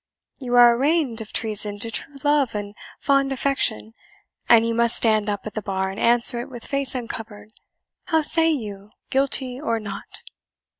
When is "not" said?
9.79-10.21